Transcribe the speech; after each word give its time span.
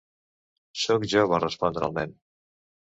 "Sóc 0.85 1.05
jo", 1.13 1.27
va 1.35 1.43
respondre 1.45 1.91
el 1.91 1.99
nen. 2.03 2.21